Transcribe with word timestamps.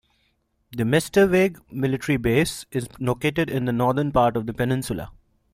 The 0.75 0.81
Mestersvig 0.83 1.59
military 1.71 2.17
base 2.17 2.65
is 2.71 2.89
located 2.99 3.51
in 3.51 3.65
the 3.65 3.71
northern 3.71 4.11
part 4.11 4.35
of 4.35 4.47
the 4.47 4.53
peninsula. 4.55 5.11